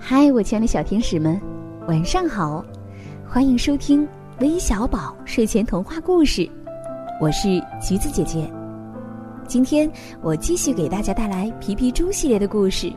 [0.00, 1.38] 嗨，我亲爱的小天使们，
[1.86, 2.64] 晚上好！
[3.26, 4.08] 欢迎收听
[4.40, 6.48] 微小宝睡前童话故事，
[7.20, 8.50] 我是橘子姐姐。
[9.46, 9.90] 今天
[10.22, 12.90] 我继续给大家带来皮皮猪系列的故事。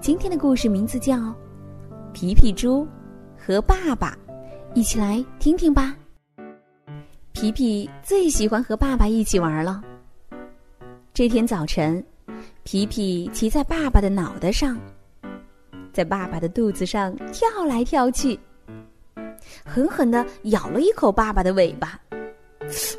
[0.00, 1.16] 今天的故事名字叫
[2.12, 2.86] 《皮皮猪
[3.38, 4.10] 和爸爸》，
[4.74, 5.94] 一起来听听吧。
[7.32, 9.80] 皮皮最喜欢和爸爸一起玩了。
[11.14, 12.02] 这天早晨，
[12.64, 14.76] 皮皮骑在爸爸的脑袋上，
[15.92, 18.38] 在爸爸的肚子上跳来跳去，
[19.64, 22.00] 狠狠的咬了一口爸爸的尾巴。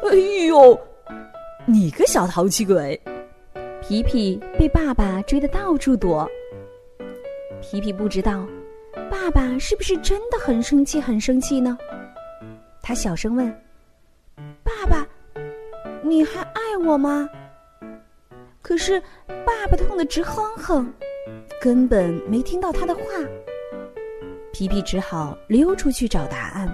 [0.09, 0.15] 哎
[0.47, 0.79] 呦！
[1.65, 2.99] 你个小淘气鬼！
[3.81, 6.29] 皮皮被爸爸追得到处躲。
[7.61, 8.47] 皮皮不知道，
[9.09, 11.77] 爸爸是不是真的很生气，很生气呢？
[12.81, 13.49] 他小声问
[14.63, 15.07] ：“爸爸，
[16.01, 17.27] 你还爱我吗？”
[18.61, 20.93] 可是爸爸痛得直哼哼，
[21.63, 23.01] 根本没听到他的话。
[24.51, 26.67] 皮皮只好溜出去找答案。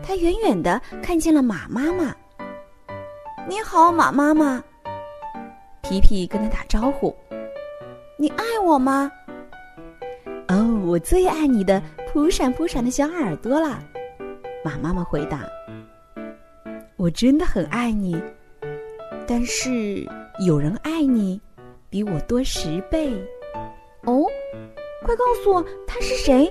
[0.00, 2.14] 他远远的看见了马妈妈。
[3.48, 4.62] 你好，马妈妈。
[5.82, 7.12] 皮皮跟他打招呼
[8.16, 9.10] ：“你爱我吗
[10.46, 13.82] ？”“哦，我最爱你的扑闪扑闪的小耳朵啦。”
[14.64, 15.40] 马妈妈回答
[16.94, 18.22] ：“我真的很爱你，
[19.26, 20.06] 但是
[20.46, 21.40] 有人爱你
[21.92, 23.12] 比我多十倍。
[24.04, 24.24] ”“哦，
[25.04, 26.50] 快告诉我他是谁？”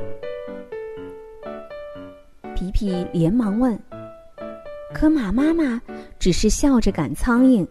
[2.55, 3.77] 皮皮连忙问。
[4.93, 5.81] 可马妈妈。
[6.19, 7.67] 只是笑着赶苍蝇，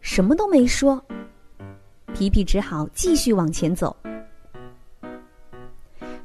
[0.00, 1.04] 什么都没说。
[2.14, 3.96] 皮皮只好继续往前走。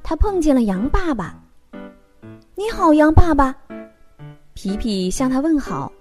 [0.04, 1.36] 他碰见了羊爸爸。
[2.54, 3.58] “你好，羊爸爸。”
[4.54, 5.92] 皮皮向他问好。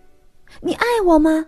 [0.60, 1.46] “你爱我吗？”“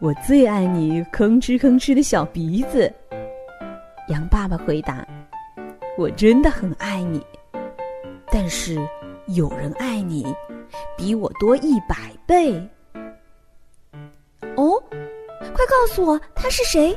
[0.00, 2.92] 我最爱你吭哧吭哧的小鼻子。”
[4.08, 5.06] 羊爸爸回答。
[5.96, 7.24] “我真的很爱你，
[8.30, 8.78] 但是
[9.28, 10.26] 有人爱你。”
[10.96, 11.96] 比我多一百
[12.26, 12.54] 倍。
[14.54, 14.80] 哦，
[15.52, 16.96] 快告诉我他是谁！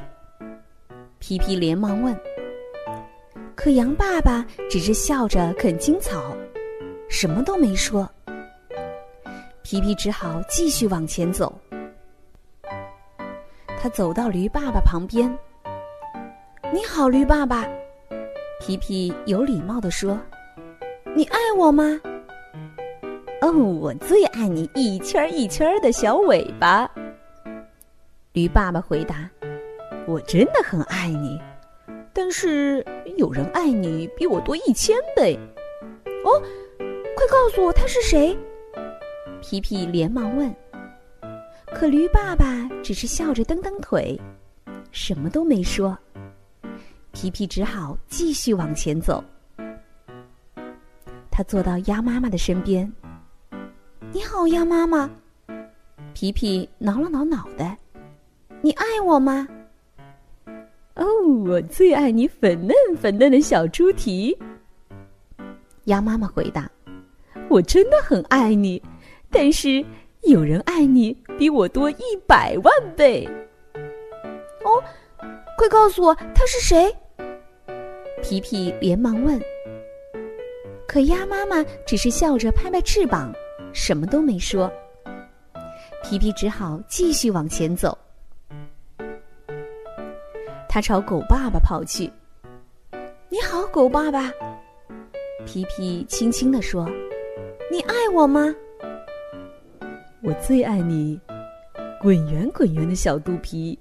[1.18, 2.16] 皮皮连忙问。
[3.56, 6.36] 可羊爸爸只是笑着啃青草，
[7.10, 8.08] 什么都没说。
[9.64, 11.60] 皮皮只好继续往前走。
[13.84, 15.30] 他走到驴爸爸旁边。
[16.72, 17.68] “你好，驴爸爸。”
[18.62, 20.18] 皮皮有礼貌地说
[21.14, 22.00] ，“你爱我吗？”
[23.44, 26.90] 哦，我最爱你一圈一圈的小尾巴。
[28.32, 29.30] 驴爸爸回答
[30.08, 31.38] ：“我真的很爱你，
[32.14, 32.86] 但是
[33.18, 35.38] 有人爱你比我多一千倍。”
[36.24, 36.42] 哦，
[37.18, 38.34] 快告诉我他是谁！
[39.42, 40.56] 皮皮连忙问。
[41.76, 44.20] 可驴爸爸只是笑着蹬蹬腿，
[44.92, 45.98] 什么都没说。
[47.12, 49.24] 皮皮只好继续往前走。
[51.30, 52.90] 他坐到鸭妈妈的身边。
[54.12, 55.10] 你好，鸭妈妈。
[56.14, 57.78] 皮皮挠了挠脑袋。
[58.62, 59.48] 你爱我吗？
[60.96, 61.06] 哦，
[61.46, 64.38] 我最爱你粉嫩粉嫩的小猪蹄。
[65.86, 66.70] 鸭妈妈回答
[67.50, 68.82] ：“我真的很爱你，
[69.30, 69.84] 但是
[70.26, 73.28] 有人爱你比我多一百万倍。”
[74.64, 74.82] 哦，
[75.58, 76.94] 快告诉我他是谁！
[78.22, 79.40] 皮皮连忙问。
[80.88, 83.34] 可鸭妈妈只是笑着拍拍翅膀。
[83.74, 84.72] 什么都没说，
[86.04, 87.98] 皮皮只好继续往前走。
[90.70, 92.08] 他朝狗爸爸跑去。
[93.30, 94.32] “你好，狗爸爸。”
[95.46, 96.88] 皮皮轻轻地说
[97.72, 98.56] ，“你爱我吗
[100.24, 101.20] ？”“我最爱你，
[102.02, 103.78] 滚圆滚圆的小肚皮。”“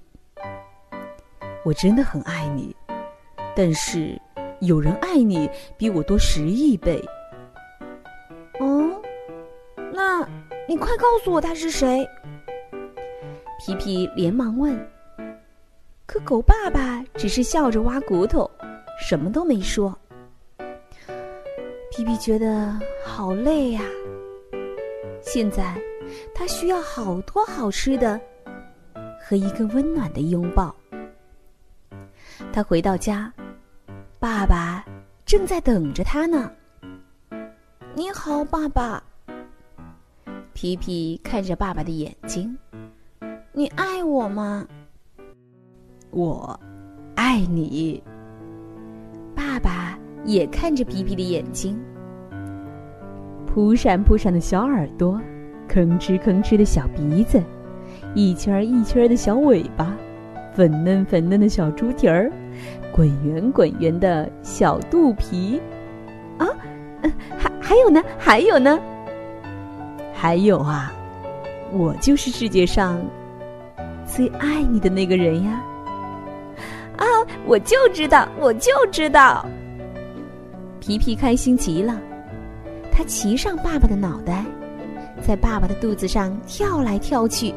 [1.65, 2.75] 我真的很爱你，
[3.55, 4.21] 但是
[4.61, 5.49] 有人爱你
[5.79, 7.01] 比我多十亿倍。”
[10.69, 12.09] 你快告诉我他是谁！
[13.61, 14.75] 皮皮连忙问。
[16.07, 18.51] 可狗爸爸只是笑着挖骨头，
[18.99, 19.97] 什么都没说。
[21.91, 23.83] 皮皮觉得好累呀。
[25.21, 25.75] 现在
[26.35, 28.21] 他需要好多好吃的
[29.21, 30.75] 和一个温暖的拥抱。
[32.53, 33.33] 他回到家，
[34.19, 34.85] 爸爸
[35.25, 36.51] 正在等着他呢。
[37.95, 39.03] 你好，爸爸。
[40.55, 42.57] 皮皮看着爸爸的眼睛，
[43.53, 44.67] 你爱我吗？
[46.11, 46.59] 我
[47.15, 48.03] 爱你。
[49.35, 51.81] 爸爸也看着皮皮的眼睛，
[53.47, 55.21] 扑闪扑闪的小耳朵，
[55.73, 57.43] 吭哧吭哧的小鼻子，
[58.15, 59.97] 一圈一圈的小尾巴，
[60.53, 62.31] 粉嫩粉嫩的小猪蹄儿，
[62.93, 65.59] 滚圆滚圆的小肚皮。
[66.37, 66.47] 啊，
[67.39, 68.79] 还还有呢，还有呢，
[70.13, 70.93] 还有啊，
[71.73, 73.03] 我就是世界上
[74.05, 75.63] 最爱你的那个人呀！
[76.99, 77.07] 啊，
[77.47, 79.47] 我就知道，我就知道。
[80.81, 81.99] 皮皮开心极了，
[82.91, 84.45] 他骑上爸爸的脑袋，
[85.23, 87.55] 在爸爸的肚子上跳来跳去，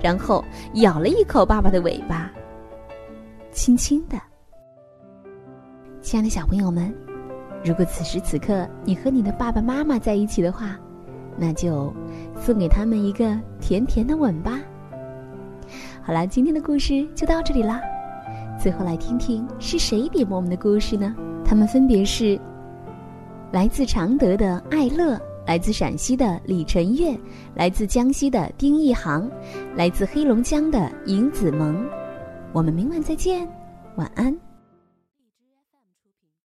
[0.00, 0.44] 然后
[0.74, 2.30] 咬了一口爸爸的尾巴，
[3.50, 4.16] 轻轻的。
[6.00, 6.94] 亲爱的小朋友们。
[7.62, 10.78] 如果此时此刻你和你的爸爸妈妈在一起的话，
[11.36, 11.92] 那就
[12.40, 14.58] 送给他们一个甜甜的吻吧。
[16.02, 17.82] 好了，今天的故事就到这里啦。
[18.58, 21.14] 最后来听听是谁点播我们的故事呢？
[21.44, 22.40] 他们分别是
[23.52, 25.20] 来自常德的艾乐，
[25.50, 27.12] 来自陕西的李晨月，
[27.56, 29.28] 来自江西的丁一航，
[29.74, 31.84] 来自黑龙江的尹子萌。
[32.52, 33.48] 我们明晚再见，
[33.96, 34.49] 晚安。